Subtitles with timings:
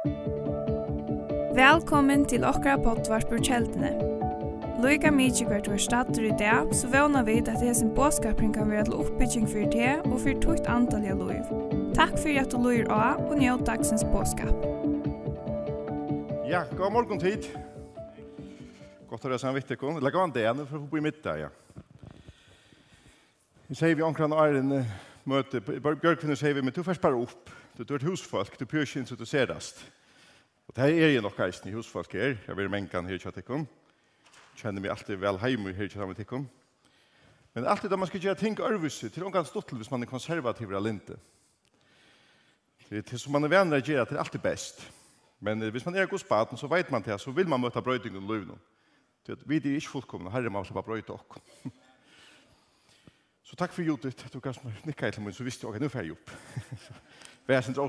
[0.00, 0.16] Velkommen
[2.24, 3.90] til okra pottvarpur kjeldene.
[4.80, 8.86] Loika mykje hvert var stater i dag, så vana vi at sin båskapring kan være
[8.88, 11.44] til oppbygging for det og for tukt antall av loiv.
[11.92, 14.56] Takk for at du loir av og njød dagsens båskap.
[16.48, 17.52] Ja, god morgon tid.
[19.12, 20.00] Godt å røse en vittig kon.
[20.00, 21.52] Legg an det ene for å bo i middag, ja.
[23.68, 24.80] Vi sier vi omkring og er en
[25.28, 25.60] møte.
[25.60, 27.59] Bjørkvinner sier vi, men du først bare opp.
[27.80, 29.92] Du er et husfolk, du prøver ikke introduserast.
[30.68, 32.36] Og det er jo nok eisen i husfolk her.
[32.46, 33.64] Jeg vil mengan her i kjattikken.
[34.60, 36.44] Kjenner meg alltid vel heim her i kjattikken.
[37.54, 40.68] Men alltid da man skal gjøre ting ørvise, til omgang stuttel hvis man er konservativ
[40.68, 41.16] eller ikke.
[42.90, 44.84] Det som man er venner å gjøre, det er alltid best.
[45.40, 48.22] Men hvis man er god spaten, så vet man det, så vil man møte brøytingen
[48.22, 48.60] og løvnen.
[49.46, 51.42] Vi er ikke fullkomne, herre man slipper brøyte oss.
[53.50, 54.54] Så takk for Judith, du kan
[54.84, 56.30] nikka til min, så visste jeg, ok, nå får jeg opp.
[57.50, 57.88] Vær jeg sindra.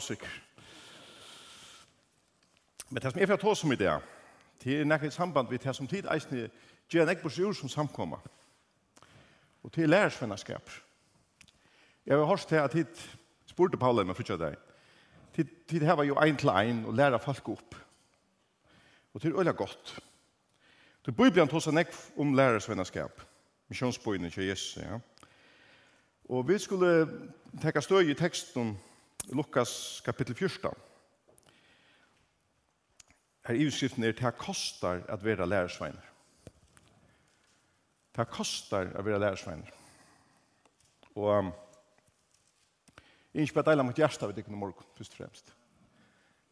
[2.90, 3.92] Men det som jeg får ta som i det,
[4.66, 6.48] er nekket samband vi det som tid eisne
[6.90, 8.18] gjør en ekbors jord som samkommer.
[9.64, 10.66] Og til lærersvennerskap.
[12.06, 13.06] Jeg har hørt til at tid
[13.46, 14.58] spurte Paula med frutja deg.
[15.36, 17.76] Tid, tid her var jo ein til ein og læra folk opp.
[19.14, 20.00] Og til øyla godt.
[21.06, 23.22] Til Bibelen tås han ekv om lærersvennerskap.
[23.70, 24.98] Misjonsbøyene til Jesus, ja.
[26.30, 27.08] Og vi skulle
[27.62, 28.80] tekka støy i teksten
[29.30, 30.72] Lukas kapittel 14.
[33.46, 36.08] Her i utskriften er det kostar at være lærersveiner.
[38.16, 39.70] Det kostar at være lærersveiner.
[41.16, 41.52] Og um,
[43.34, 45.54] jeg er ikke bare deilig mot hjertet vi tikkene morgen, først og fremst.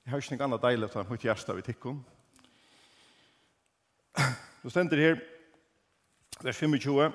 [0.06, 2.04] Jeg har ikke noe annet deilig mot hjertet vi tikkene.
[4.62, 5.20] Så stender her,
[6.44, 7.12] vers 25.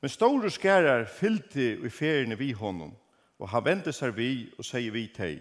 [0.00, 2.94] Men store skærer fyllte i feriene vi hånden,
[3.40, 5.40] og han vende seg vi og sier vi til.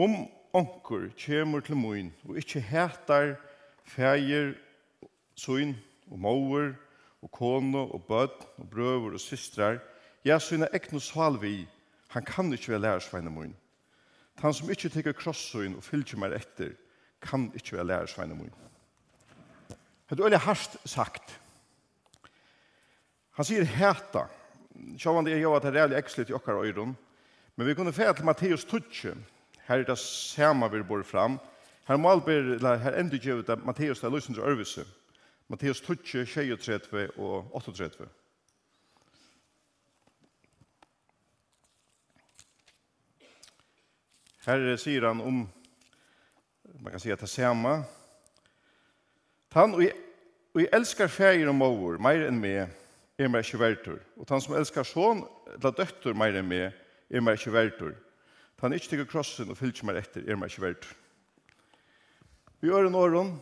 [0.00, 0.24] Om
[0.56, 3.34] onkur kjemur til moin og ikkje hætar
[3.84, 4.54] fægir,
[5.36, 5.76] søn
[6.10, 6.72] og mauer
[7.22, 9.78] og kone og bød og brøver og systrar,
[10.24, 11.68] ja, søgn er ekne sval vi,
[12.08, 13.54] han kan ikkje være lærersveina moin.
[14.40, 16.72] Han som ikkje teker krossøgn og fylgjer meg etter,
[17.22, 18.52] kan ikkje være lærersveina moin.
[20.08, 21.40] Det er veldig hardt sagt.
[23.36, 24.26] Han sier hæta,
[24.98, 26.96] sjåvande er jo at det er reellig ekslet i okkar øyron,
[27.56, 29.14] men vi kunne fære til Matteus Tutsche,
[29.66, 31.38] her er det samme vi bor fram,
[31.88, 34.84] her malber, eller her ender ikke ut at Matteus det er løsens ørvise,
[35.48, 38.08] Matteus Tutsche, 36 og 38.
[44.46, 45.42] Her sier han om,
[46.80, 47.82] man kan si at det er samme,
[49.52, 49.92] han og jeg,
[50.54, 52.72] og jeg elsker feir og måvor, mer enn meg,
[53.22, 54.00] er meg ikke verdur.
[54.18, 55.24] Og han som elsker son,
[55.54, 56.74] eller døtter meir enn meg,
[57.12, 57.94] er meg ikke verdur.
[58.62, 60.84] Han ikke tykker krossen og fylgjer meg etter, er meg ikke verdt.
[62.62, 63.32] Vi gjør en åren,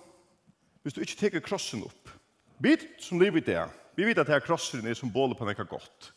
[0.81, 2.09] hvis du ikke tykker krossen opp,
[2.57, 3.61] bit som liv i det,
[3.99, 6.09] vi vet at det er krossen er symbolet på noe godt.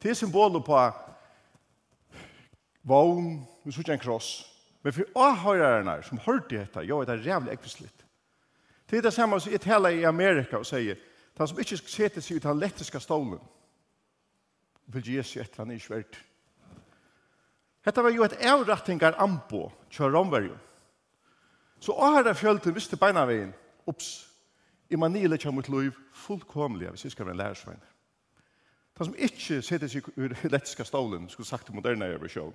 [0.00, 0.78] Det er symbolet på
[2.88, 4.30] vogn, vi ser ikke en kross,
[4.80, 8.04] men for avhøyrerne som hørte dette, jo, det er rævlig ekvislitt.
[8.88, 10.96] Det er det samme som jeg taler i Amerika og sier,
[11.38, 13.40] Han som ikke setter seg ut av lettiska stålen,
[14.86, 16.16] vil Jesus etter han i svært.
[17.86, 20.54] Hetta var jo et avrattingar ambo kjør romverju.
[21.80, 23.52] Så åhara fjölten visste beina vegin,
[23.86, 24.26] ups,
[24.90, 27.80] Immanuel kjem mot loiv fullkomlig, hvis jeg skal være en lærersvein.
[28.96, 32.54] Han som ikke setter seg ur lettiska stålen, skulle sagt til moderne i versjon.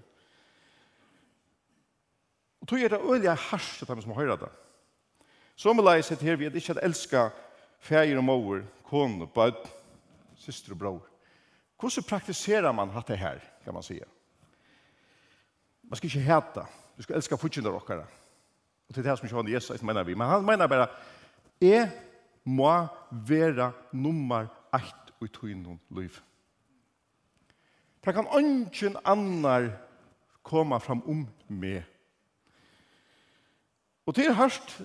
[2.61, 4.49] Og tog er det øyelig harsk til dem som høyra det.
[5.55, 7.29] Som leis heter her vi at ikke at elska
[7.81, 9.67] fæger og mor, kon, bød,
[10.37, 11.07] syster og bror.
[11.79, 14.05] Hvordan praktiserer man hatt det her, kan man säga?
[15.83, 16.65] Man skal ikke hata.
[16.97, 18.05] Du skal elska fortjene av dere.
[18.89, 20.13] Og til det som ikke har Jesus, mener vi.
[20.13, 20.87] Men han mener bare,
[21.61, 21.91] jeg
[22.43, 26.19] må være nummer 1 i tøynen liv.
[28.05, 29.69] Det kan ingen annar
[30.43, 31.83] komme fram om meg.
[34.05, 34.81] Og til hørst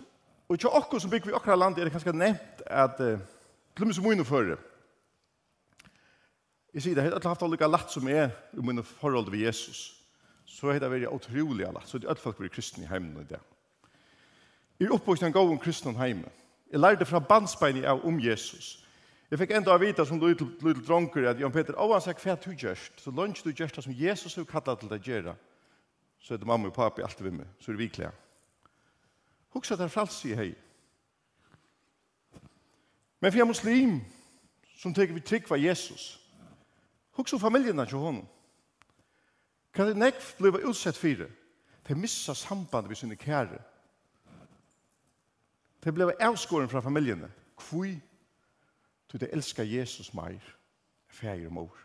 [0.48, 3.18] Og ikke akkurat som bygger vi akkurat land er det kanskje nevnt at uh,
[3.76, 4.58] til og med som
[6.76, 10.02] Jeg sier det, jeg har haft olika latt som er i mine forhold til Jesus.
[10.44, 13.16] Så er det veldig utrolig latt, så det er alt folk blir kristne i heimen
[13.20, 13.40] i det.
[14.78, 16.28] Jeg er oppvokst en god om kristne i heimen.
[16.72, 18.86] Jeg lærte fra bandsbeinet av om Jesus.
[19.30, 22.36] Jeg fikk enda å vite som lydel dronker at Jan Peter, «Å, han sier hva
[22.44, 25.34] du gjørst, så lønns du gjørst det som Jesus har kattet til deg gjøre,
[26.20, 28.12] så er det mamma og papi alltid med meg, så er det vikelig.
[29.56, 30.54] Hugsa frals fralsi hei.
[33.20, 34.00] Men fyrir muslim
[34.76, 36.20] som tenker vi tryggva Jesus,
[37.16, 38.26] hugsa familjena til honom.
[39.72, 41.30] Kan det nekv bliva utsett fyrir?
[41.88, 43.62] De missa samband med sine kære.
[45.84, 47.30] De bliva avskåren fra familjene.
[47.56, 47.94] Kvui?
[49.12, 50.42] Du, de elskar Jesus meir,
[51.08, 51.78] fægir og mor.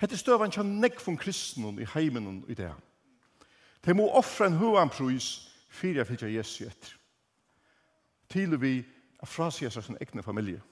[0.00, 2.72] Hette støvan kja nekv von kristnum i heimenon i det.
[3.84, 6.94] De må offra en huan prus fyrir jeg fylgja Jesus etter.
[8.32, 10.62] Til vi er fra seg seg sin egne familie.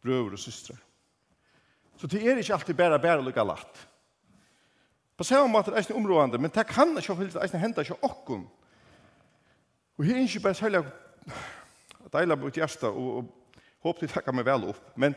[0.00, 0.76] Brøver og systre.
[2.00, 3.86] Så det er ikke alltid bare bare lukka latt.
[5.16, 8.48] På samme måte er det områdende, men det kan ikke hende det hender ikke okkom.
[9.98, 10.78] Og her er ikke bare særlig
[12.04, 14.80] at jeg lager ut hjerte og, og håper de takker meg vel opp.
[14.96, 15.14] Men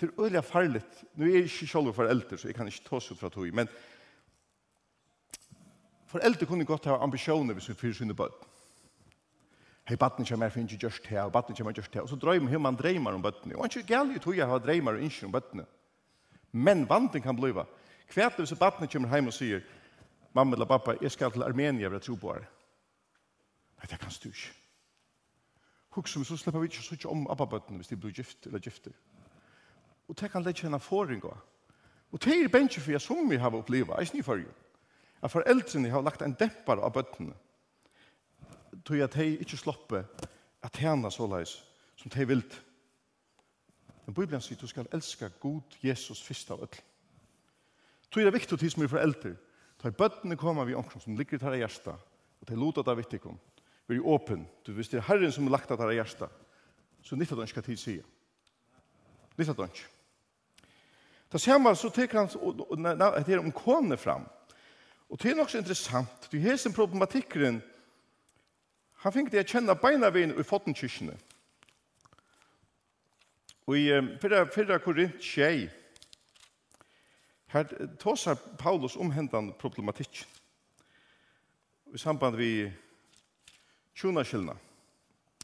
[0.00, 1.04] det er øyelig farligt.
[1.14, 3.46] Nå er jeg ikke selv for eldre, så jeg kan ikke ta seg fra tog.
[3.54, 3.93] Men det
[6.14, 8.44] Foreldre kunne godt ha ambisjoner hvis vi fyrer sine bøtt.
[9.88, 12.04] Hei, baden kommer for ikke gjørst her, og baden kommer gjørst her.
[12.06, 13.56] Og så drømmer hur man dreymar om bøttene.
[13.58, 15.66] Og ikke galt jo tog jeg har dreymar og ikke om bøttene.
[16.52, 17.66] Men vanten kan bliva.
[18.06, 19.66] Kvært hvis batten kommer hjem og sier,
[20.34, 22.46] mamma eller pappa, jeg skal til Armenia for å tro på her.
[23.80, 24.54] Nei, det kan du ikke.
[25.98, 28.94] Huksum, så slipper vi ikke så ikke om abbabøttene hvis de blir gift eller gifter.
[30.08, 31.34] Og det kan lett kjenne foringa.
[32.12, 34.60] Og det er bensje for jeg som vi har oppleva, ikke ni forrige
[35.24, 37.34] at foreldrene har lagt en dempar av bøttene
[38.84, 40.04] tog at de ikke slopper
[40.64, 41.56] at tjene så leis
[41.96, 42.42] som de vil.
[44.04, 46.82] Men Bibelen sier du skal elska god Jesus først av ødel.
[48.10, 49.34] Tog er det viktig til som er foreldre.
[49.80, 53.28] Ta i bøttene kommer vi omkring som ligger til hjertet og til lota det av
[53.30, 53.38] om.
[53.88, 54.46] Vi er åpen.
[54.66, 56.30] Du, hvis det er Herren som er lagt til hjertet,
[57.02, 58.04] så nytt at han skal tid sier.
[59.36, 59.70] Nytt at han
[61.32, 62.28] Da ser man så teker han,
[62.78, 64.28] nei, det er om kone fram.
[65.14, 67.60] Og det er nok så interessant, du har sin problematikkeren,
[68.98, 71.14] han fikk det å kjenne beina ved i fottenkyrkene.
[73.70, 73.84] Og i
[74.18, 75.44] fyrra, fyrra Korint 2,
[77.54, 77.70] her
[78.02, 80.24] tåsar Paulus omhendan problematikk
[81.94, 82.66] i samband vi
[83.94, 84.56] tjonaskillna,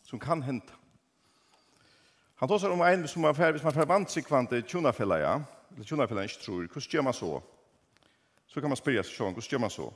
[0.03, 0.75] som kan henta.
[2.43, 5.39] Han tåsar om en som man fer, hvis man fer vant sig kvante tjonafella, ja,
[5.77, 7.33] eller tjonafella ikke tror, hvordan gjør man så?
[8.51, 9.87] Så kan man spyrja seg sånn, hvordan gjør man så?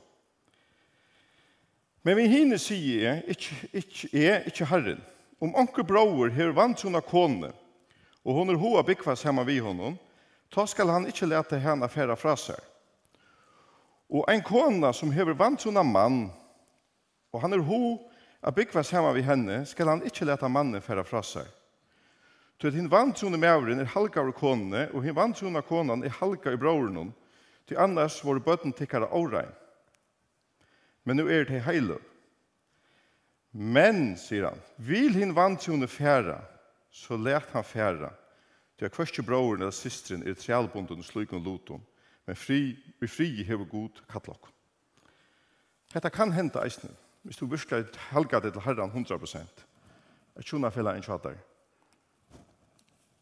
[2.05, 5.01] Men vi hinner sier jeg, ikke, ikke, er ikke herren.
[5.43, 7.49] Om anker brauer her vant hun av kone,
[8.23, 9.97] og hun er hoa byggfast hemma vi honom,
[10.53, 12.61] ta skal han ikke lete henne færa fra seg.
[14.07, 16.21] Og en kona som hever vant hun av mann,
[17.33, 17.81] og han er ho
[18.45, 21.49] av byggfast hemma vi henne, skal han ikke lete mannen færa fra seg.
[22.61, 25.57] Så at hinn vant hun av mævren er halka av kone, og hinn vant hun
[25.57, 27.11] av konan er halga i brauren
[27.65, 29.51] Til annars var bøtten tikkara årein.
[31.03, 32.01] Men nu er det heiløv.
[33.55, 36.41] Men, sier han, vil hin vantjone færa,
[36.91, 38.11] så let han færa.
[38.77, 41.85] Til at kvarske bror eller systren er trælbunden og slukken luton,
[42.25, 44.49] men fri, vi fri hever god kattlokk.
[45.93, 46.89] Hetta kan henda eisne,
[47.23, 49.63] hvis du virkelig helga det til herran 100%.
[50.35, 51.37] Jeg tjona fela en tjadar.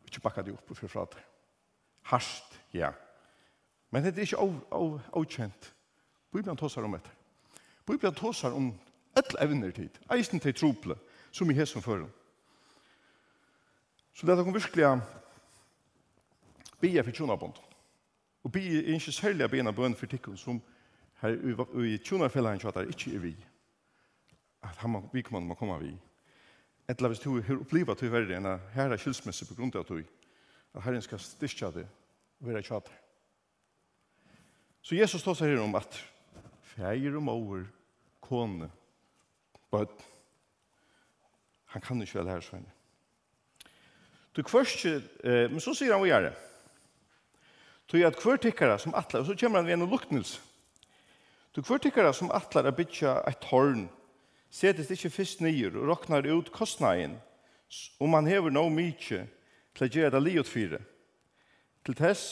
[0.08, 1.22] Ikke bakka det opp og fyrfra det.
[2.10, 2.90] Harst, ja.
[3.94, 4.42] Men det er ikke
[5.14, 5.68] avkjent.
[6.34, 7.14] Bibelen tåsar om etter.
[7.86, 8.72] Bibelen tåsar om
[9.18, 10.00] et evner tid.
[10.10, 10.96] Eisen til trople,
[11.32, 12.10] som i hesen føren.
[14.14, 14.90] Så det er noen virkelig
[16.82, 17.62] bia for tjonabond.
[18.44, 20.62] Og bia er ikke særlig bia bøn for tikkun som
[21.22, 21.38] her
[21.86, 23.36] i tjonafellagen tjatar ikke er vi.
[24.64, 25.94] At han, vi kommer må komme vi.
[25.94, 29.86] Et Etla hvis du har opplivet til verre enn her er skilsmesse på grunn av
[29.86, 30.02] at du
[30.74, 31.88] at herren skal styrke det
[32.42, 33.03] og være tjater.
[34.84, 35.96] Så Jesus tar seg her om at
[36.74, 37.64] feir og mor,
[38.24, 38.68] kone,
[39.72, 39.94] bød,
[41.74, 42.66] han kan ikke vel her sånn.
[44.34, 46.34] Du kvørst, eh, men så sier han hva gjør det.
[47.90, 50.42] Du at kvør tikkara som atler, og så kommer han ved en luktnelse.
[51.54, 53.86] Du kvør tikkara som atler er bytja et horn,
[54.50, 57.20] setes ikke fyrst nyer og roknar ut kostnaden,
[58.02, 59.24] om han hever noe mykje
[59.74, 60.80] til å gjøre det livet fire.
[61.86, 62.26] Til tess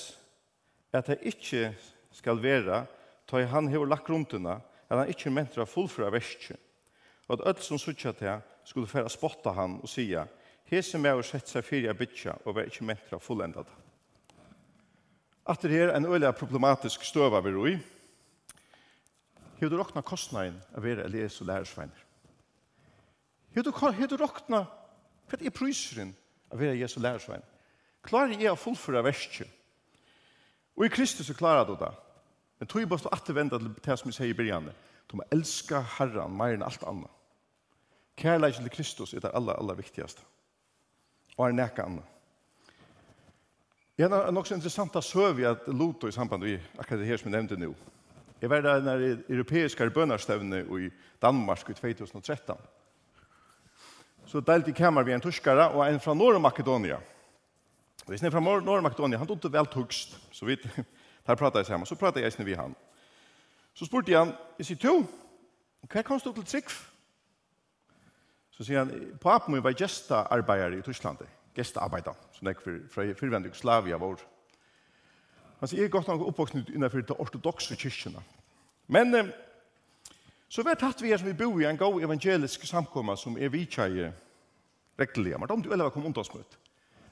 [0.94, 1.72] at det ikke
[2.12, 2.86] skal vera,
[3.28, 6.58] ta han hevur lagt grunduna, at han ikkje mentra fullfra verskje,
[7.28, 10.26] og at alt som suttja til skulle færa spotta han og sia,
[10.72, 13.68] hese med å sette seg fyrir bytja og var ikkje mentra fullendat.
[15.48, 17.74] At det er en øyla problematisk støva vi roi,
[19.60, 22.06] hevur du råkna kostnaden av vera les og lærersveiner.
[23.56, 24.66] Hevur du, hevur du rokna,
[25.28, 26.14] hva er pryseren
[26.52, 27.48] av vera Jesu lærersveiner?
[28.04, 29.48] Klarer jeg å fullføre verset?
[30.76, 31.92] Og i Kristus så klarer du det.
[32.62, 34.72] Men tog bara stå att vända till det som vi säger i början.
[35.08, 37.12] Du må älska Herren mer än allt annat.
[38.16, 40.22] Kärleiken till Kristus är det allra, allra viktigaste.
[41.36, 42.06] Och är näka annat.
[43.96, 47.38] En av också intressanta söv att Loto i samband med akkurat det här som jag
[47.38, 47.74] nämnde nu.
[48.40, 49.84] Jag var där när det europeiska
[50.80, 52.58] i Danmark i 2013.
[54.26, 57.00] Så delt i kammar vi en tyskare och en från Norr Makedonia.
[58.08, 60.18] Vi är från Norr Makedonia, han tog inte väl tugst.
[60.32, 60.58] Så vi
[61.28, 62.76] Der pratet jeg sammen, så pratet jeg snitt vi han.
[63.74, 64.96] Så spurte jeg han, jeg sier, to,
[65.92, 66.74] hva kom du til trygg?
[68.52, 71.24] Så sier han, papen min var gestaarbeider i Tyskland,
[71.56, 74.20] gestaarbeider, som jeg for, fra fyrvendig Slavia vår.
[75.62, 78.22] Han sier, jeg er godt nok oppvoksen innenfor de ortodoxe kyrkjene.
[78.92, 79.32] Men eh,
[80.52, 83.54] så vet hatt vi er som vi bor i en god evangelisk samkomma som er
[83.54, 84.10] vidtjeie
[85.00, 85.38] rektelig.
[85.40, 86.58] Men de du eller var kom undansmøtt.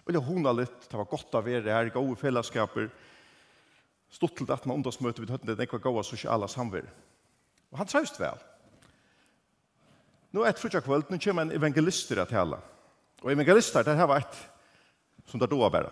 [0.10, 2.90] Eller hona litt, det var godt å være her, gode fellesskaper,
[4.10, 6.88] stått til at man ungdomsmøte vid høttene det ekva gåa sosiala samver.
[7.72, 8.40] Og han trøyst vel.
[10.34, 12.60] Nå er et frutja kvöld, nå kommer en evangelister at tala.
[13.22, 14.42] Og evangelister, det her var et
[15.30, 15.92] som det doa bæra.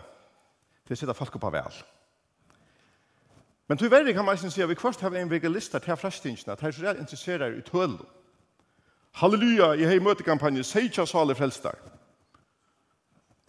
[0.87, 1.81] Det sitter folk oppa vel.
[3.67, 6.53] Men til verre kan man eisen si at vi kvart har en evangelister til frestingene,
[6.53, 7.97] at her så er interesserar i tøl.
[9.17, 11.77] Halleluja, i hei møtekampanje, seitja sale frelstar.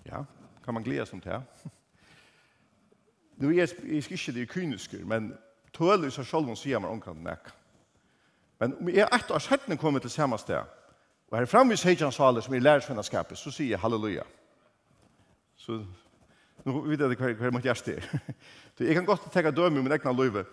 [0.06, 0.24] Ja,
[0.64, 1.44] kan man glede som til.
[3.38, 3.68] Nu er jeg
[4.02, 5.32] skal ikke det kynisker, men
[5.74, 7.52] tøler i seg selv om sier man omkring nek.
[8.58, 10.62] Men om jeg ett år settene kommer til samme sted,
[11.30, 14.24] og her framme i Seidjan Saler som er lærersvennaskapet, så sier jeg halleluja.
[15.56, 15.84] Så
[16.64, 18.00] nu vet jeg hva jag måste gjøre
[18.78, 18.86] det.
[18.86, 20.44] jag kan godt döm døme min egna løyve,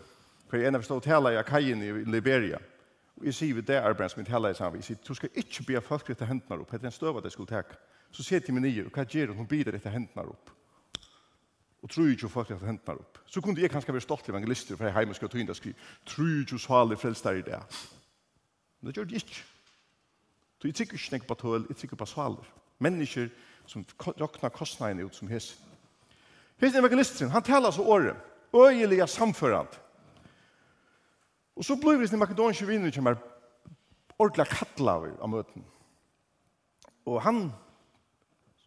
[0.50, 2.60] För en av forstå hela i Akaien i Liberia.
[3.15, 5.63] Och jag säger vid det arbeidet som jeg tala i sammen, jeg du ska inte
[5.63, 6.72] be folk etter upp.
[6.72, 7.63] Det är en støv at skulle ta.
[8.12, 9.38] Så sier jeg til min nye, vad gör hun?
[9.38, 10.50] Hun bidrar etter hendene opp
[11.86, 13.00] og tror ikke folk at hentene upp.
[13.00, 13.20] opp.
[13.25, 15.75] Så kunne jeg kanskje være stolt evangelister, for jeg hjemme skal ta inn og skrive,
[16.06, 17.60] tror ikke salig frelster i det.
[18.82, 19.44] Men det gjør det ikke.
[20.62, 22.50] Så jeg tykker ikke på tøl, jeg tykker på saler.
[22.80, 23.30] Mennesker
[23.68, 25.62] som råkner kostnadene ut som hesen.
[26.58, 28.18] Hesen evangelisten, han taler så året,
[28.56, 29.82] øyelig og samførant.
[31.56, 33.22] Og så blir det i makedonske vinner som er
[34.18, 35.65] ordentlig kattlaver av møten.
[37.06, 37.51] Og han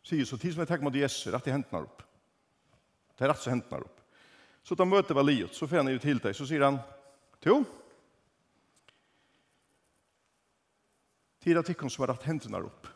[0.06, 2.07] sier så tid som jeg tenker mot Jesus, rett i hendene opp.
[3.18, 3.82] Det er rett så hänt opp.
[3.82, 4.00] upp.
[4.62, 6.78] Så møter var Valiot, så får han ut till deg, Så sier han,
[7.44, 7.64] Jo,
[11.40, 12.86] tida tikkene som har rett hendunar upp.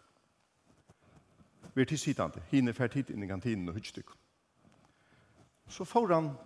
[1.74, 4.16] Vi er tilsidande, hine fer hit inn i kantinen og hyggstykken.
[5.68, 6.36] Så får han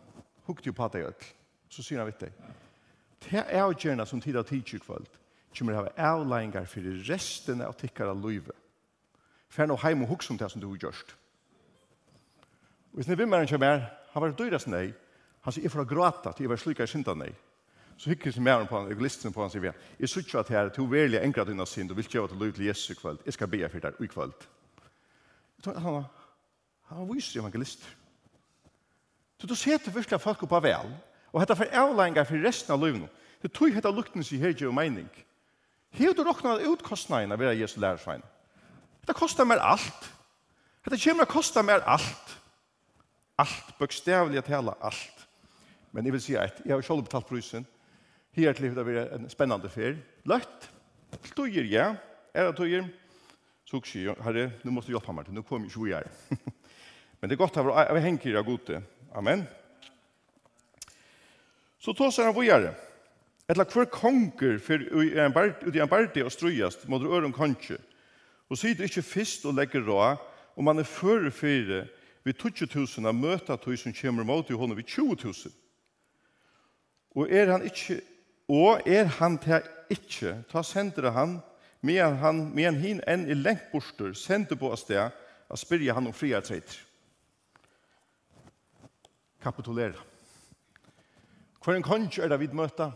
[0.46, 1.26] hukti på deg öll,
[1.68, 2.32] så sier han vitt deg,
[3.26, 5.08] det er avgjørende som tida tidsjuk kvöld,
[5.56, 8.54] kommer å ha avleggingar for resten av tikkene av livet.
[9.48, 11.16] Fer nå heim og hukse om det som du har gjørst
[12.96, 14.86] hvis ni vil mer vimmeren kommer, han var døyres nei,
[15.44, 17.28] han sier, jeg får gråta til jeg var slik jeg synda nei.
[18.00, 20.52] Så hikker seg mer på han, egoisten på han, sier vi, jeg sier ikke at
[20.52, 23.20] her, to verlig enkrat unna synd, og vil kjøve til lov til Jesu kveld.
[23.24, 24.46] jeg skal be for der i kveld.
[25.66, 27.84] Han var, viser evangelist.
[29.40, 30.96] Så du ser til virkelig folk oppa vel,
[31.32, 33.12] og hette for avlengar for resten av livet.
[33.42, 35.10] Det tog hette lukten sin her gjør mening.
[35.92, 38.24] Hev du råkna ut kostnaden av å være Jesu lærersvein.
[39.04, 40.10] Det kostar mer alt.
[40.88, 42.36] Det kommer å kosta mer alt.
[43.38, 44.76] Alt, bøkstavlig at allt.
[44.80, 45.26] alt.
[45.92, 47.66] Men jeg vil si at jeg har selv betalt prysen.
[48.36, 49.96] Her til det blir en spennende fer.
[50.24, 50.70] Løtt,
[51.36, 51.94] tøyer ja,
[52.34, 52.88] er det tøyer.
[53.66, 56.10] Så sier herre, nå måste du hjelpe meg til, nå kommer ikke vi jeg.
[57.18, 58.82] Men det er godt at vi henger av gode.
[59.16, 59.46] Amen.
[61.80, 62.76] Så tog seg han hvor jeg er.
[63.48, 67.78] Etla hver konger for ut i en bardi og strøyast mot øren konge,
[68.50, 70.00] og sier du ikke fyrst og legger rå,
[70.56, 71.84] og man er føre fyrre
[72.26, 75.52] vi 20.000 av møta tog som kommer mot i hånden vi 20.000.
[77.16, 78.00] Og er han ikke,
[78.50, 81.38] og er han til ikke, ta sender han,
[81.86, 85.14] medan han, medan hin enn i lengt borster, sender på sted,
[85.46, 86.80] at spyrja han om fria treiter.
[89.42, 90.02] Kapitulera.
[91.62, 92.90] Hver en konge er det vi møta?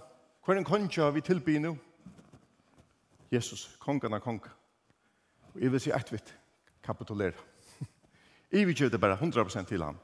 [0.46, 1.76] Hver en konge har vi tilby nu?
[3.30, 4.50] Jesus, kongen av kongen.
[5.54, 6.34] Og jeg vil si ett vitt,
[6.82, 7.49] kapitulera.
[8.50, 9.98] Ivi det bara 100% till han.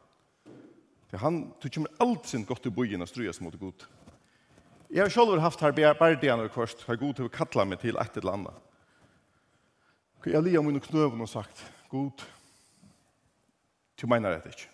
[1.09, 3.87] För han tog kommer alt sin gott i bojen og strøyes mot god.
[4.89, 6.83] Jag har selv haft här bare det kost.
[6.83, 8.55] Har god att kalla mig till et eller annat.
[10.19, 12.23] Och jag lia min knøven og sagt, god,
[14.01, 14.69] du mener det ikke.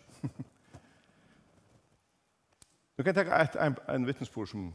[2.97, 4.75] Du kan ta ett, en, en vittnesbord som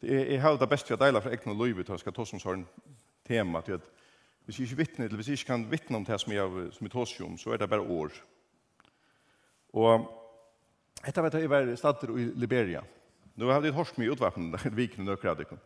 [0.00, 2.26] det är, jag har det bästa jag delar för egna livet och jag ska ta
[2.26, 2.66] som sån
[3.26, 3.90] tema till att
[4.44, 6.84] Hvis jeg ikke vittner, eller hvis jeg ikke kan vittne om det som jeg, som
[6.84, 8.12] jeg tåser om, så er det bare år.
[9.72, 10.04] Og
[11.06, 12.82] etter hvert jeg var stater i Liberia.
[13.36, 15.58] Nå har jeg et hårst mye utvapen der, viken og nøkker hadde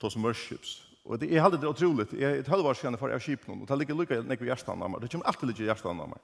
[0.00, 0.76] tås om worships.
[1.04, 2.12] Og det, er aldri det utroligt.
[2.12, 4.84] Jeg er et halvår siden for jeg kjip noen, og det ligger lukket nekker hjertan
[4.84, 5.00] av meg.
[5.02, 6.22] Det kommer alltid lukket hjertan av meg.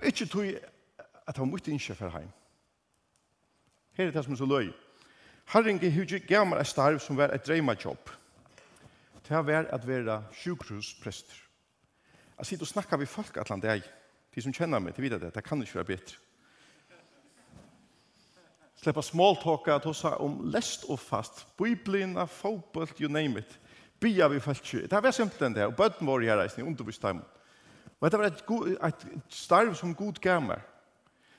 [0.00, 0.48] Og ikke tog
[1.26, 2.32] at han måtte ikke for heim.
[3.96, 4.72] Her er det som er så løy.
[5.52, 7.84] Herren gav gammel et starv som var et dreimajobb.
[7.84, 8.25] jobb
[9.28, 11.42] det var at være sjukhusprester.
[12.38, 13.82] Jeg sitter og snakker vi folk at landet jeg.
[14.34, 15.34] De som kjenner meg, de vet det.
[15.34, 16.18] Det kan ikke være bedre.
[18.76, 21.46] Sleppa småltåka at hos om lest og fast.
[21.56, 23.58] Biblina, fotboll, you name it.
[24.00, 24.86] Bia vi falt ikke.
[24.86, 25.64] Det var simpelt enn det.
[25.66, 27.22] Og bøtten vår her reisning, undervist dem.
[28.00, 28.42] Og det var et,
[28.84, 30.60] et starv som god gav meg.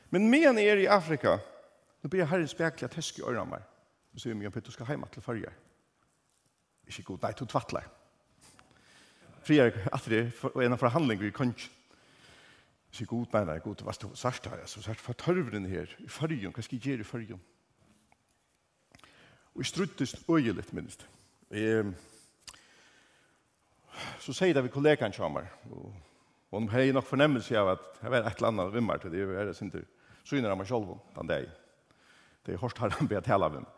[0.09, 1.37] Men medan jeg er i Afrika,
[2.01, 3.61] nå blir jeg herren at tesk i ørene meg.
[4.13, 5.53] Og så er jeg mye om du skal hjemme til farger
[6.87, 7.87] ikke god, nei, to tvattler.
[9.47, 11.73] Frier, at det er en av forhandling vi kan ikke.
[12.97, 16.09] Ikke god, nei, nei, god, hva stod sørst her, Så sørst for tørveren her, i
[16.09, 17.41] fargen, hva skal jeg gjøre i fargen?
[19.53, 21.05] Og jeg struttes øye litt, minst.
[21.51, 21.85] Jeg,
[24.23, 25.93] så sier det vi kollegaen kommer, og
[26.55, 29.33] hon har nok fornemmelse av at jeg vet et eller annet vimmer til det, og
[29.35, 29.87] jeg er ikke, tur.
[30.23, 31.47] Så innan man selv, den dag.
[32.45, 33.69] Det er hårst her han ber tale av henne.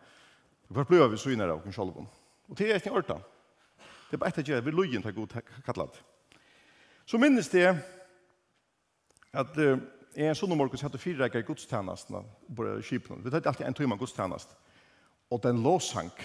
[0.70, 2.06] Hvorfor blir vi så innan av henne selv?
[2.50, 3.20] Og det er ikke ordet.
[4.10, 6.02] Det er bare etter at gjøre, vi løyen til god kallat.
[7.06, 7.68] Så minnes det
[9.34, 9.78] at uh,
[10.16, 12.24] jeg er en sånn morgen satt fire rekker godstjenestene
[12.58, 13.22] på skipene.
[13.22, 14.56] Vi tar alltid en tøyma godstjenest.
[15.30, 16.24] Og den låsank,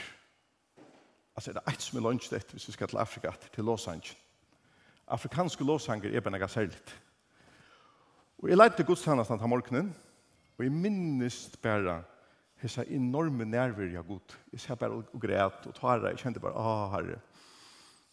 [1.37, 4.09] altså er det ett som er lunsj det hvis vi skal til Afrika, til låsank.
[5.12, 6.81] Afrikanske låsanker er bare noe særlig.
[8.40, 9.93] Og jeg lette godstjenesten til morgenen,
[10.57, 12.00] og jeg minnes bare
[12.57, 14.37] hessa enorme nerver jag gott.
[14.51, 16.11] Jag ser bara och grät och tårar.
[16.11, 17.21] Jag kjente bara, ah herre.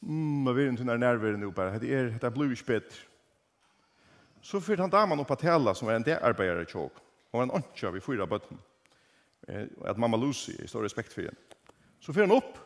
[0.01, 1.79] Mm, jeg vet inte när nerver nå bara.
[1.79, 2.93] Det är det blir spett.
[4.41, 6.71] Så fyrt han damen upp att hälla som var en del där tjåk.
[6.71, 6.91] chok.
[7.31, 8.57] Och en anka vi fyra bøtten.
[9.47, 11.37] Eh, att mamma Lucy jeg stor respekt för henne.
[11.99, 12.57] Så fyrt han upp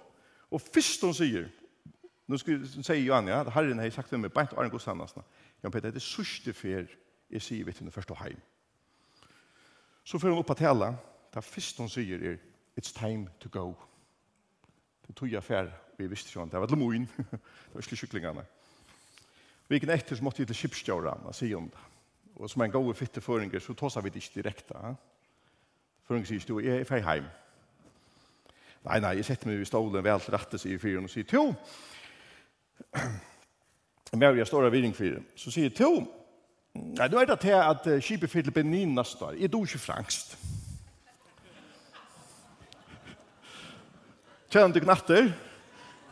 [0.50, 1.52] och först hon säger
[2.26, 5.24] Nu ska jag säga Johan, ja, herren har sagt till mig, bara inte Arne Gustafsson.
[5.62, 6.88] Jan Peter, det är sista för
[7.28, 8.38] jag säger vet inte förstå heim.
[10.04, 10.96] Så fyrt han upp att hälla
[11.36, 12.38] Det første hun sier er,
[12.80, 13.74] it's time to go.
[15.08, 17.10] Det tog jeg fær, vi visste ikke om det var til moen.
[17.18, 17.40] det
[17.74, 18.46] var ikke kyklingene.
[19.68, 21.84] Vi gikk etter så måtte vi til skipsjøren og si om det.
[22.36, 24.76] Og som en god fitte føringer, så tåsa vi det ikke direkte.
[24.76, 24.96] Eh?
[26.08, 27.30] Føringer sier, du, jeg er ferdig hjem.
[28.86, 31.48] Nei, nei, jeg setter meg i stolen, vel til rette, sier fyren, og sier, to,
[34.16, 35.90] Men jeg står av viring for Så sier to,
[36.76, 39.40] nei, du er det til at skipet fyller Benin neste år.
[39.40, 40.38] Jeg dog ikke frangst.
[44.56, 45.34] Kjenner du knatter?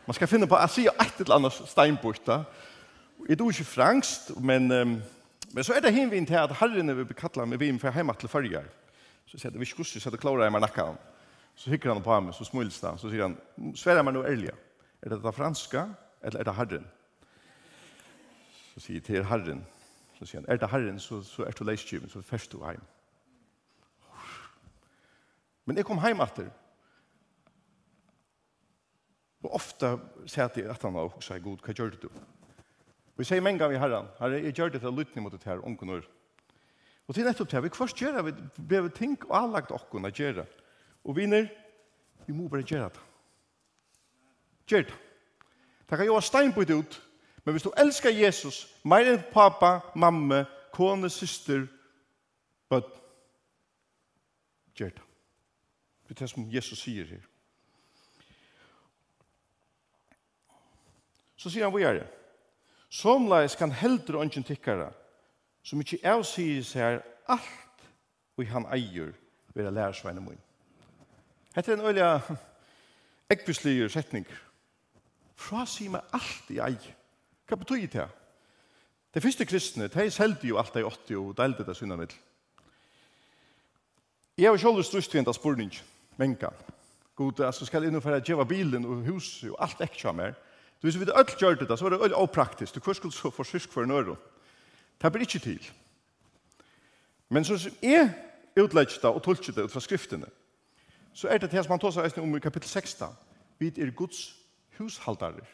[0.05, 2.43] Man ska finna på, att säga ett eller annat steinbort da.
[3.29, 5.01] Jeg tror ikke frangst, men, um,
[5.53, 8.27] men så är det hinvinn till att herren vil bekattla med vin för hemma till
[8.29, 8.65] følger.
[9.25, 10.95] Så säger jeg, vi skulle så det klarer mig nacka.
[11.55, 13.37] Så hickar han på mig, så smuls han, så säger han,
[13.75, 14.55] svärar man nu ärliga.
[15.01, 15.89] Är det det franska,
[16.21, 16.87] eller er det herren?
[18.73, 19.65] Så sier jeg til herren,
[20.19, 22.81] så sier han, er det herren, så, så er du leiskyven, så først du heim.
[25.65, 26.51] Men jeg kom heim etter,
[29.43, 32.09] Og ofte sier jeg til at han og sier god, hva gjør du?
[33.13, 35.33] Og jeg sier mange ganger i herren, herre, jeg gjør det til å lytte mot
[35.33, 36.05] det her, unge når.
[37.07, 40.13] Og til nettopp til, vi kvart gjør det, vi ber ting og anlagt åkken å
[40.15, 40.45] gjøre.
[41.03, 41.49] Og vinner,
[42.25, 43.03] vi må bare gjøre det.
[44.71, 44.99] Gjør det.
[45.89, 46.95] Det kan jo ha steinbryt ut,
[47.43, 51.67] men hvis du elskar Jesus, mer enn pappa, mamma, kone, syster,
[52.71, 52.95] bøtt,
[54.79, 55.05] gjør det.
[56.07, 57.27] Det er det som Jesus sier her.
[61.43, 62.07] Så sier han vi er det.
[62.93, 64.93] Somleis kan heldur ønsken tikkere,
[65.63, 67.87] som ikkje avsies her alt
[68.37, 69.11] og han eier
[69.53, 70.39] vera lærersveine mun.
[71.55, 72.37] Hette er en øyelig
[73.29, 74.27] ekvislig setning.
[75.35, 76.77] Fra sier meg alt i ei.
[77.49, 78.07] Hva betyr det?
[79.13, 82.15] De første kristne, de seldi jo alt i 80 og delte det sunna middel.
[84.37, 85.75] Jeg har selv strust til en spurning,
[86.17, 86.49] menka.
[87.15, 90.33] God, altså skal jeg innofæra djeva bilen og huset og alt ekkja mer.
[90.83, 92.75] Du hvis vi öll gjør det, så er det öll opraktisk.
[92.75, 94.15] Du hva skulle så få sysk for en øre?
[95.01, 95.71] Det blir ikke til.
[97.29, 98.11] Men så som jeg
[98.59, 100.27] utlegger det og tolker det ut fra skriftene,
[101.13, 103.07] så er det det som han tar seg om i kapittel 16.
[103.59, 104.35] Vi er Guds
[104.77, 105.45] hushaldare.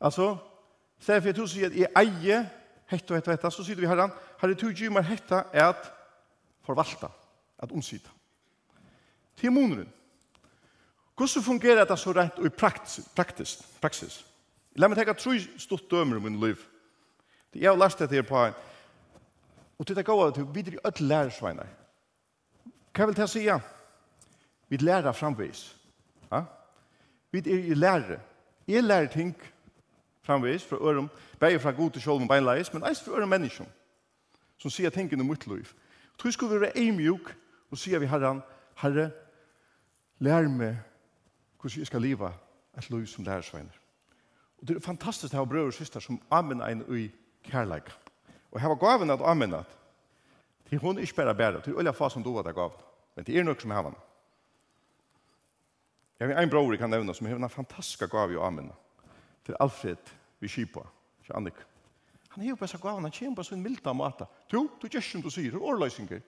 [0.00, 0.36] Altså,
[0.98, 2.44] stedet for at du sier at jeg eier
[2.90, 4.10] hette og hette og hette, så sier vi herran,
[4.42, 5.92] herre tu gymar hette er at
[6.66, 7.14] forvalta,
[7.62, 8.10] at omsida.
[9.36, 9.92] Til moneren.
[11.20, 14.14] Hvordan fungerer det så rett og i praktisk, praktis, praksis?
[14.80, 16.56] La meg tenke tre stort dømer om min liv.
[17.52, 18.56] Jeg har lært dette her på en.
[19.76, 21.68] Og til det går til vi er et lærersveinar.
[22.96, 23.44] Hva vil jeg si?
[24.68, 25.76] Vi lærer framvis.
[26.32, 26.46] Ja?
[27.32, 28.24] Vi er i lærer.
[28.68, 29.36] Jeg lærer ting
[30.22, 33.64] framvis fra øren, bare fra god til sjål og beinleis, men eis fra øren mennesker
[34.58, 35.68] som sier tingene mot liv.
[35.68, 37.34] Jeg tror vi skulle være eimjuk
[37.70, 38.40] og sier vi herren,
[38.76, 39.10] herre,
[40.18, 40.78] lær meg
[41.60, 42.32] hvordan jeg skal leve
[42.78, 43.76] et liv som lærersveiner.
[44.60, 47.08] Og det er fantastisk å ha brød og syster som amen en i
[47.44, 47.88] kærleik.
[48.50, 49.76] Og jeg har gaven at amen at
[50.68, 52.78] til hun ikke bare bærer, til øyla fas som du var det gaven,
[53.16, 53.98] men det er nok som har henne.
[56.20, 58.72] Jeg har en bror jeg kan nevne som har en fantastisk gave i amen
[59.44, 60.80] til Alfred vi kipa,
[61.24, 61.54] til Annik.
[62.30, 64.26] Han har jo bare gaven, han kommer på sin milda måte.
[64.52, 66.20] Jo, du gjør ikke som du sier, du er årløysinger.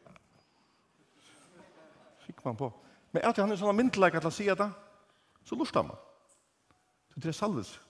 [2.27, 2.73] Fikk man på.
[3.13, 4.71] Men jeg tror han er sånn myndelig til å si det,
[5.45, 5.97] så lustar man.
[7.15, 7.81] Så det er salvis.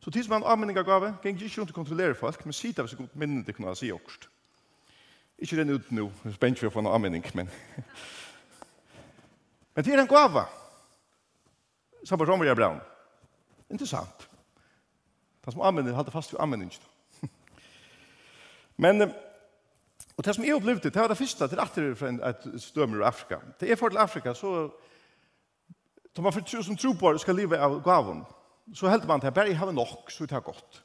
[0.00, 2.94] Så tid som han avmenninger gave, gikk ikke rundt å kontrollere folk, men sida hvis
[2.94, 4.28] jeg godt minnet det kunne si okst.
[5.38, 7.50] Ikke den ut nå, jeg er spent for å få en avmenning, men...
[9.74, 10.44] men det er en gave.
[12.06, 12.80] Samme som jeg er braun.
[13.70, 14.28] Interessant.
[15.44, 16.78] Det som avmenninger, halte fast for avmenninger.
[18.84, 19.10] men...
[20.18, 23.06] Og det som jeg opplevde, det var det første, det er etter et stømmer i
[23.06, 23.38] Afrika.
[23.60, 24.70] Det er for til Afrika, så
[26.18, 28.24] Tar man för som tror på det ska leva av gaven.
[28.74, 30.82] Så helt man det berg har nok, så det är gott.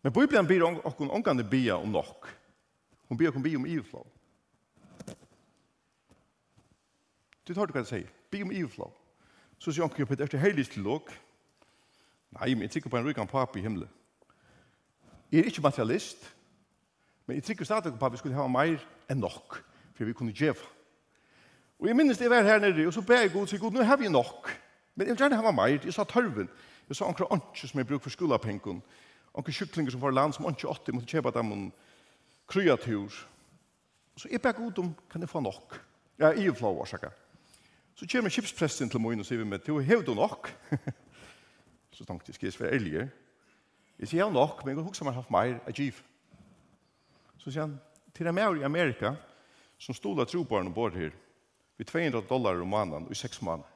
[0.00, 2.26] Men Bibeln ber om och hon kan det be om nok.
[3.08, 4.06] Hon ber om be om överflow.
[7.44, 8.08] Du tar det kan säga.
[8.30, 8.92] Be om överflow.
[9.58, 11.10] Så så jag kan på det helig till lok.
[12.28, 13.88] Nej, men jag tycker på en rykan pappa i himlen.
[15.28, 16.34] Jag är inte materialist,
[17.24, 19.54] men jag tycker stadig på att vi skulle ha mer än nok
[19.94, 20.60] för vi kunde geva.
[21.84, 23.82] Og jeg minnes det var her nede, og så ber jeg god, sier god, nå
[23.84, 24.48] har vi nok.
[24.94, 26.46] Men jeg vil gjerne ha meg, jeg sa tørven.
[26.88, 28.78] Jeg sa anker anker som jeg bruker for skolapenken.
[29.36, 31.66] Anker kyklinger som var land som anker åtte, måtte kjøpe dem en
[32.48, 33.12] kryatur.
[34.16, 35.76] Så jeg ber god om, kan jeg få nok?
[36.18, 37.10] Ja, jeg er flau, årsaka.
[37.94, 40.48] Så kommer kipspresten til min og sier vi med, du har du nok?
[41.98, 42.94] så tenkte jeg, skal jeg være ærlig?
[43.98, 46.00] Jeg sier, jeg har nok, men jeg har har haft mer, av giv.
[47.36, 47.76] Så sier han,
[48.14, 49.12] til en mer i Amerika,
[49.78, 51.12] som stod av trobarn og bor her,
[51.76, 53.70] vid 200 dollar om månaden i sex månader.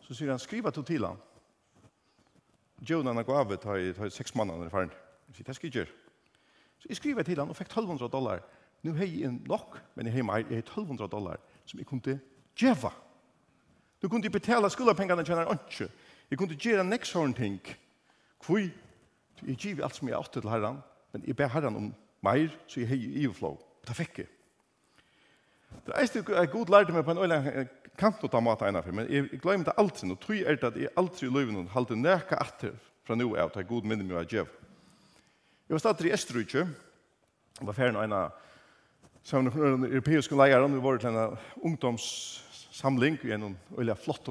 [0.00, 1.18] Så sier han, skriva til til han.
[2.80, 4.92] Jonan har gått av til seks månader i faren.
[5.26, 5.94] Han sier, det skal jeg gjøre.
[6.78, 8.42] Så jeg skriver til han og fikk 1200 dollar.
[8.82, 12.20] Nu har jeg nok, men jeg har mer, jeg har 1200 dollar som jeg kunne
[12.56, 12.92] gjøre.
[14.02, 15.90] Du kunne betala skolapengene kjenner ikke.
[16.30, 17.58] Jeg kunne gjøre nekst sånn ting.
[18.44, 20.78] Hvor jeg giver alt som jeg har åttet til herren,
[21.12, 21.88] men jeg ber herren om
[22.22, 23.58] mer, så jeg har i overflow.
[23.86, 24.30] Det fikk jeg.
[25.86, 28.82] Det er ikke at god lærte meg på en øyne kant å ta mat ena
[28.84, 31.70] for, men jeg glemmer det alltid, og tror er det at jeg aldri i løyven
[31.72, 32.76] halte neka atter
[33.06, 34.50] fra nå av, det er god minne meg av djev.
[35.68, 36.66] Jeg var stadig i Estrøyke,
[37.58, 38.36] og var ferdig en av
[39.26, 44.30] sammen med den europeiske leieren, vi var til en ungdomssamling, i en øyne flott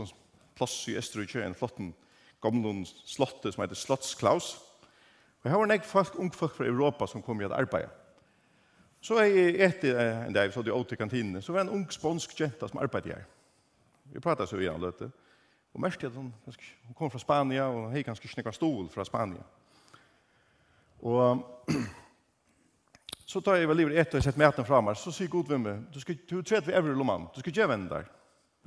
[0.57, 1.77] plass i Estrøyke, en flott
[2.41, 4.55] gamle slottet som heter Slottsklaus.
[5.43, 7.89] Og her var nek folk, ung folk fra Europa som kom i at arbeide.
[9.07, 11.71] Så er jeg etter en dag, så hadde jeg åt i kantinen, så var en
[11.77, 13.23] ung sponsk jenta som arbeidde her.
[14.11, 15.07] Vi pratet så igjen om dette.
[15.73, 18.89] Og mest til at hun, hun kom fra Spania, og hun hadde ganske snakket stol
[18.91, 19.45] fra Spania.
[20.99, 21.39] Og
[23.31, 25.63] så tar jeg vel livet etter og setter maten fra meg, så sier god ved
[25.63, 28.11] meg, du skal du tre til evre lomman, du skal gjøre henne der.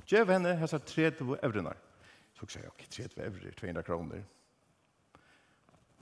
[0.09, 1.85] Gjøre henne hessa tre til evre der.
[2.39, 4.25] Så sier jeg, ok, tre til evre, 200 kroner.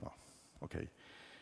[0.05, 0.15] Ja,
[0.61, 0.79] ok.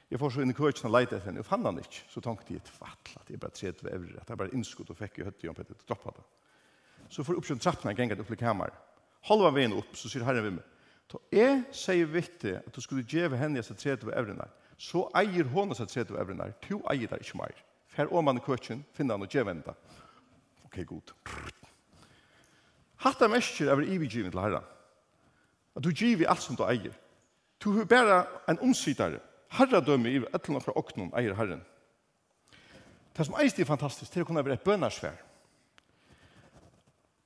[0.07, 2.05] Jeg får så inn i køkken og leite etter henne, og fann han ikke.
[2.07, 4.99] Så tenkte jeg, fattla, det er bare tredje ved euro, det er bare innskudd, og
[4.99, 6.23] fikk i høtt i om Petter, droppet det.
[7.11, 8.71] Så får jeg oppkjønn trappene, jeg gengat opp til kammer.
[9.27, 10.73] Halva veien opp, så sier herren ved meg,
[11.07, 15.47] Så jeg sier vittig at du skulle gjøre henne seg tredje ved euroene, så eier
[15.47, 17.63] hun seg tredje ved euroene, to eier det ikke mer.
[17.87, 19.75] Fær om han i køkken, finner han og gjøre henne det.
[20.65, 21.13] Ok, god.
[22.97, 24.63] Hatt Hatta mestjer er ivigivet til herren.
[25.75, 26.93] At du djeve alt som du eier.
[27.63, 29.19] Du er bare en omsidere
[29.55, 31.63] herradømme i etter fra åknen eier herren.
[33.17, 35.15] Det som eist er fantastisk, det er å kunne være et bønarsvær.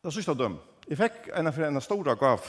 [0.01, 0.55] Det er sørste døm.
[0.87, 2.45] Jeg fikk en av en store gav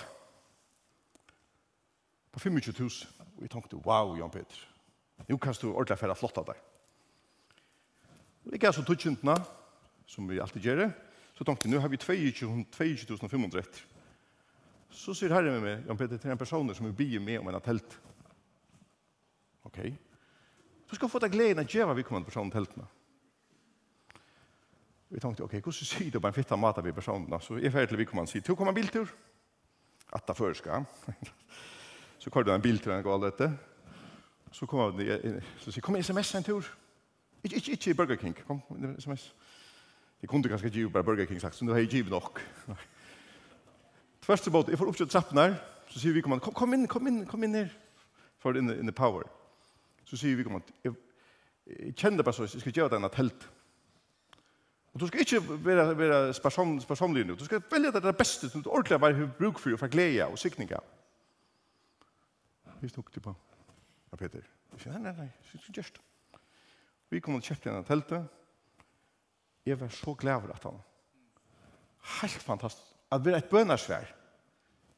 [2.32, 3.24] på 25 000.
[3.36, 4.60] Og jeg tenkte, wow, Jan Peter.
[5.28, 6.60] Nå kan du ordentlig for flott av deg.
[8.46, 9.36] Og jeg så tøtjentene,
[10.06, 10.86] som vi alltid gjør,
[11.36, 13.84] så tenkte jeg, nå har vi 22 500 etter.
[14.92, 17.48] Så sier herre med meg, Jan Peter, til en person som vil bygge med om
[17.48, 17.98] en telt.
[19.64, 19.92] Okej.
[19.92, 19.96] Okay.
[20.90, 22.84] Du skal få deg gleden av djeva vi kommer til personen teltene.
[25.12, 27.40] Vi tenkte, ok, hvordan sier du bare fittet mat av vi personene?
[27.40, 29.08] Så jeg ferdig til vi kommer og sier, du kommer en biltur.
[30.12, 30.84] At det før skal.
[32.22, 33.50] så kommer det en biltur en gale dette.
[34.52, 36.68] Så kommer det, så sier, kom sms en tur.
[37.42, 38.62] Ikke, ikke, ikke Burger King, kom
[38.98, 39.34] sms.
[40.22, 42.40] Jeg kunne ganske ikke bare Burger King sagt, så nå har jeg giv nok.
[44.22, 45.56] Tvers til båten, jeg får oppkjøtt trappen her,
[45.88, 47.72] så sier vi, kom, kom inn, kom inn, kom inn her.
[48.38, 49.22] For in the, in the power
[50.12, 50.92] så sier vi kommer, jeg,
[51.66, 53.46] jeg kjenner bare så, jeg skal gjøre denne telt.
[54.92, 58.60] Og du skal ikke være, være sparsom, sparsomlig nå, du skal velge det beste, som
[58.60, 60.84] du ordentlig har bruk for, for glede og sikninger.
[62.82, 63.32] Vi stod til på,
[64.10, 64.44] ja, Peter.
[64.72, 66.04] Jeg sier, nei, nei, nei, jeg gjør det.
[67.12, 68.28] Vi kom og kjøpte denne teltet.
[69.64, 70.78] Jeg var så glad for at han.
[72.20, 72.92] Helt fantastisk.
[73.12, 74.12] At vi er et bønnersvær.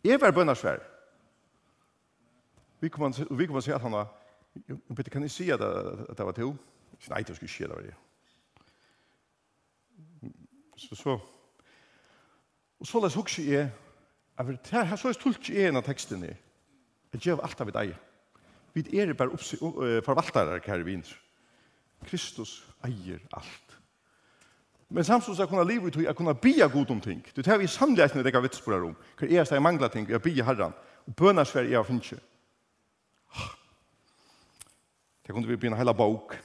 [0.04, 0.82] Jeg var bønnersvær.
[2.80, 4.10] Vi kom og sier at han var
[4.68, 6.56] Jo, Peter, kan jeg si at att det var to?
[7.08, 7.94] Nei, det skulle skje, det var det.
[10.76, 11.18] Så, så.
[12.80, 13.70] Og så les hukse jeg,
[14.38, 16.36] at det her, så er stult ikke en av teksten her.
[17.12, 17.94] Jeg gjør alt av deg.
[18.74, 19.56] Vi er bare oppsi,
[20.02, 21.14] forvaltere her vins.
[22.04, 23.78] Kristus eier alt.
[24.90, 27.22] Men samtidig så kunne livet ut og kunne bia god om ting.
[27.36, 28.96] Det er vi samleisende det kan vitspore om.
[29.18, 30.74] Hva er det jeg mangler ting, jeg bia herren.
[31.06, 32.20] Og bønner bønasvær jeg finner ikke.
[35.24, 36.36] Det kunne vi bli en hela bok.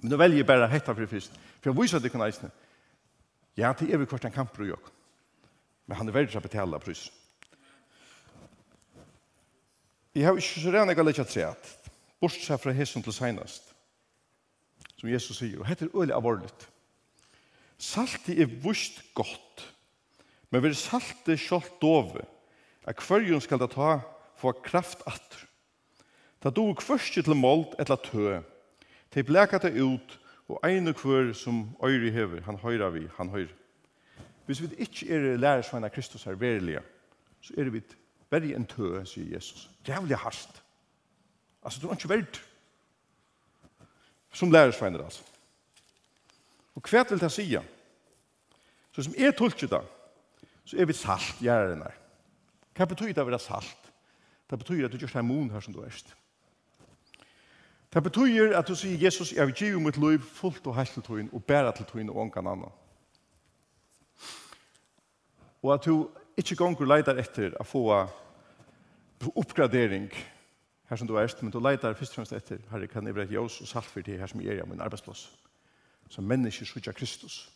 [0.00, 1.34] Men nu velger jeg bare hetta for fyrst.
[1.60, 2.50] For jeg viser det kan eisne.
[3.58, 4.90] Ja, det er vi kvart en kamp bror jokk.
[5.86, 7.08] Men han er verdt å betale pris.
[10.14, 11.72] Jeg har ikke så rene galet ikke treet.
[12.22, 13.72] Bortsett fra hesen til senest.
[14.98, 15.58] Som Jesus sier.
[15.60, 16.68] Og hette er øyelig avorligt.
[17.78, 19.66] Saltet er vust godt.
[20.50, 22.24] Men vi saltet kjolt dove.
[22.88, 23.98] At hverjum skal det ta
[24.38, 25.47] få kraft atter.
[26.48, 28.38] Da du kvørst til målt etla tø.
[29.12, 30.14] Tei bleka det ut,
[30.48, 33.52] og ein og kvør som øyre hever, han høyra vi, han høyre.
[34.46, 36.80] Hvis vi ikke er lærersvein av Kristus her verilige,
[37.44, 37.82] så er vi
[38.32, 39.66] verre en tø, sier Jesus.
[39.84, 40.62] Jævlig hardt.
[41.62, 42.40] Altså, du er ikke verdt.
[44.32, 45.22] Som lærersveiner, altså.
[46.74, 47.60] Og hva vil det sige?
[48.92, 49.82] Så som er tolket da,
[50.64, 52.00] så er vi salt, gjerne her.
[52.72, 53.92] Hva betyr det å være salt?
[54.48, 56.16] Det betyr at du gjør seg mon her som du erst.
[57.94, 61.02] Det betyr at du sier Jesus, jeg vil give mitt liv fullt og helt til
[61.02, 62.72] tøyen, og bære til tøyen og ångan annan.
[65.62, 67.84] Og at du ikke gonger leitar etter å få
[69.34, 70.10] oppgradering
[70.88, 73.32] her som du er, men du leitar først og fremst etter, herre, kan jeg være
[73.32, 75.26] jøs og salt for det her som jeg er i min arbeidsplass,
[76.08, 77.48] som mennesker sutja Kristus.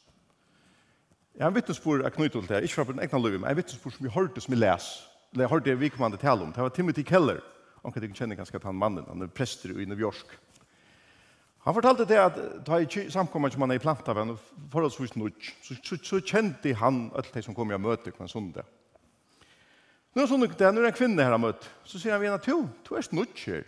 [1.36, 3.50] Jeg har en vittnesbord av knyttet til det, ikke fra på den egna løyve, men
[3.50, 4.88] en vittnesbord som vi hørte, som vi les,
[5.32, 7.40] eller jeg hørte det vi kommande tale om, det var Timothy Keller,
[7.82, 10.26] Och det känner ganska att han mannen, han er präster i New York.
[11.58, 14.36] Han fortalte det at da jeg samkommer som han er i plantaven,
[14.70, 18.30] forholdsvis nødt, så, så, så kjente han alt det som kom i møte på en
[18.30, 18.66] sondag.
[20.12, 22.32] Nå er sånn det, nå er en kvinne her han møtt, så sier han ved
[22.32, 23.62] henne, to, to er nødt her.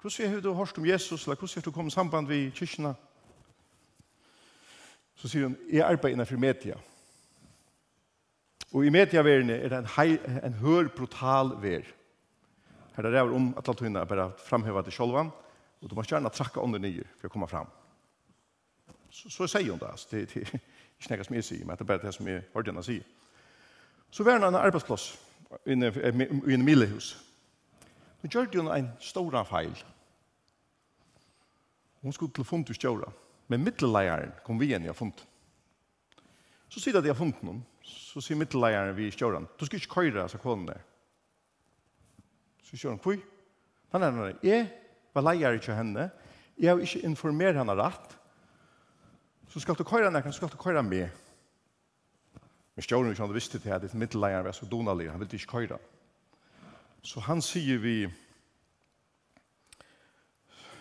[0.00, 2.94] Hvordan har du hørt om Jesus, eller hvordan har du kommet samband med kyrkene?
[5.20, 6.80] Så sier hun, jeg arbeider innenfor media.
[8.72, 10.16] Og i mediaverdenen er det en, hei,
[10.48, 11.84] en hør brutal ver.
[12.96, 15.32] Her er det om at alt hun er bare framheva til sjolvan,
[15.82, 17.70] og du må gjerne trakka under nye for å komme fram.
[19.10, 20.08] Så, så sier hun det, altså.
[20.12, 20.60] Det, det,
[21.02, 23.06] ikke noe som jeg sier, men det er bare det som jeg hørte henne sier.
[24.12, 25.08] Så var det en arbeidsplass
[25.66, 27.14] i en milehus.
[28.22, 29.74] Nå gjør hun en stor feil.
[32.02, 33.10] Hun skulle til fund til Stjøra,
[33.48, 35.18] men middeleieren kom vi igjen i fund.
[36.70, 39.66] Så sier de at jeg har funnet noen, så sier middeleieren vi i Stjøra, du
[39.66, 40.80] skal ikke køyre, sa kålen der.
[42.72, 43.18] Så sier hun, hvor?
[43.92, 44.68] Nei, nei, nei, jeg
[45.12, 46.06] var leier ikke henne.
[46.56, 48.14] Jeg har ikke informert henne rett.
[49.52, 51.10] Så skal du køyre henne, så skal du køyre meg.
[52.72, 55.10] Men stjåren ikke hadde visst til at det middelleieren var så donalig.
[55.10, 55.78] Han ville ikke køyre.
[57.02, 58.06] Så han sier vi,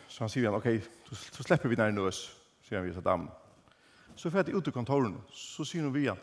[0.07, 2.21] så han sier vi, ok, så slipper vi nær nøs,
[2.63, 3.27] sier han vi til damen.
[4.15, 6.19] Så får jeg ut i kontoren, så sier hun vi han,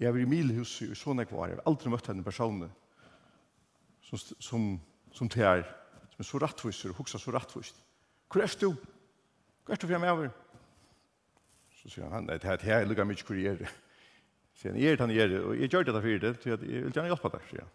[0.00, 2.70] jeg var i Milhuset, i sånn jeg jeg har aldri møtt henne personen,
[4.06, 4.70] som, som
[5.12, 5.62] som til er,
[6.10, 7.82] som er så rettviser og hukser så rettvist.
[8.32, 8.74] Hvor er du?
[9.64, 10.28] Hvor er du fremme over?
[11.82, 13.72] Så sier han, nei, det her er lukket mye hvor jeg er.
[14.54, 16.48] Sier han, jeg er det han gjør det, og jeg gjør det for det, så
[16.48, 17.72] jeg vil gjerne hjelpe deg, sier han.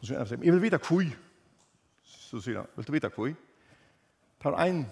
[0.00, 1.12] Så sier han, jeg vil vite hvor.
[2.04, 3.34] Så sier han, vil du vite hvor?
[4.40, 4.86] Tar ein,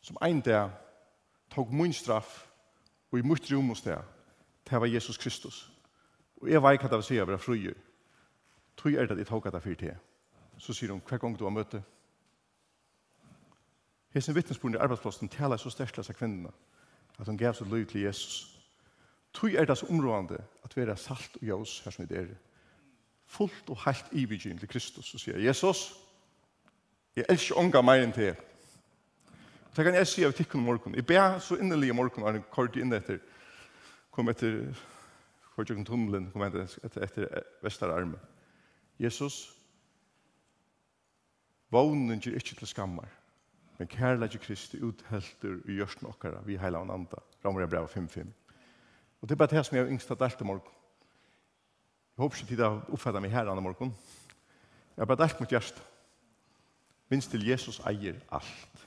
[0.00, 0.70] som ein der,
[1.52, 2.46] tok min straff,
[3.12, 3.98] og i mitt rom hos det,
[4.70, 5.70] det var Jesus Kristus.
[6.40, 7.76] Og jeg vet hva det vil si, jeg var frøyer
[8.76, 9.96] tror er det at jeg tog det for til.
[10.58, 11.82] Så sier hun, hver gang du har møtt det?
[14.14, 16.52] Hesen vittnesbordene i arbeidsplassen taler så størst av kvinnerne
[17.18, 18.50] at hun gav seg løy til Jesus.
[19.34, 22.26] Tror er det så områdende at vi er salt og jøs her som vi er.
[23.26, 25.94] Fullt og helt ivigjyn til Kristus og sier, Jesus,
[27.16, 28.34] jeg elsker ånga meg enn til.
[29.76, 30.98] Det kan jeg si av tikkene om morgenen.
[30.98, 33.18] Jeg ber så innelig i morgenen, og jeg kort inn etter,
[34.14, 34.60] kom etter,
[35.54, 38.20] kom etter tunnelen, kom etter, etter, etter vestararmen.
[38.98, 39.50] Jesus,
[41.70, 43.10] vånen gjør ikke til skammer,
[43.78, 48.30] men kærleik Kristi uthelter i gjørsten okkara, vi heila og nanda, rammer jeg brev 5-5.
[49.20, 50.80] Og det er bare det som jeg har yngst at delt i morgen.
[52.14, 53.90] Jeg håper ikke tid å oppfatte meg her andre morgen.
[54.94, 55.80] Jeg har bare delt mot hjert.
[57.10, 58.84] Minst til Jesus eier alt.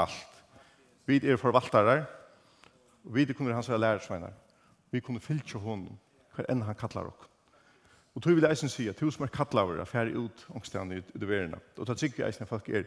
[0.00, 0.38] Alt.
[1.06, 2.04] Vi er forvaltere,
[3.04, 4.32] og vi er kunne hans lærersveinar,
[4.90, 5.98] vi kunne fylkje honom,
[6.34, 7.29] hver enn han kallar oss.
[8.14, 11.28] Og tog vil eisen si at hos mer kattlaver er færre ut ångstene i det
[11.28, 11.54] verden.
[11.76, 12.84] Og ta sikker eisen folk er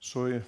[0.00, 0.40] så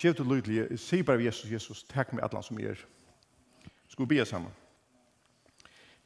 [0.00, 2.78] Gjev til lydelig, jeg sier bare Jesus, Jesus, takk med alle som er.
[3.88, 4.52] Skal vi be sammen?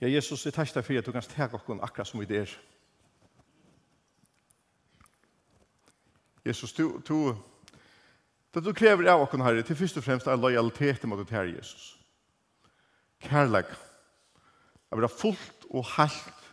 [0.01, 2.51] Ja, Jesus, jeg takk deg for at du kan takk oss akkurat som vi er.
[6.45, 7.37] Jesus, du, du,
[8.55, 11.55] det du krever av oss, Herre, til først og fremst er lojalitet mot det her,
[11.55, 11.95] Jesus.
[13.21, 13.79] Kærlighet
[14.95, 16.45] å være fullt og helt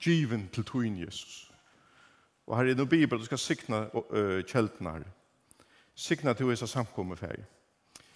[0.00, 1.52] given til togin Jesus.
[2.46, 5.04] Og her er noe bibel, du skal sikna uh, kjeltene her.
[5.94, 7.46] Sikna til hva samkommer ferie.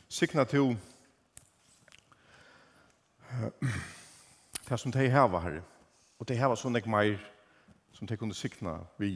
[0.09, 0.75] Sikna til
[3.31, 3.69] uh,
[4.69, 5.61] det som de heva her.
[6.19, 7.21] Og de heva sånn ikke meir
[7.95, 9.15] som de kunne sikna vi.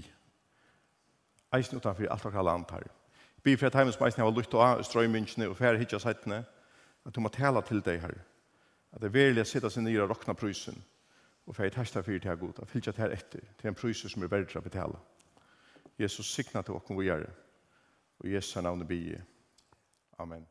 [1.57, 2.94] Eisen utanfor alt og alle andre her.
[3.42, 6.44] Bifra Times meisen heva lutt og strøymynsjene og ferie hitja seitene.
[7.07, 8.18] At du må tala til deg her.
[8.92, 10.79] At det verlig sitter seg nye og råkner prysen,
[11.46, 14.05] og for jeg testa fyrir til jeg god, og fyllt til etter, til en prys
[14.09, 15.01] som er verdt å betale.
[15.98, 17.27] Jesus sikna til åkken vi gjør,
[18.20, 19.20] og Jesus navnet be.
[20.18, 20.46] Amen.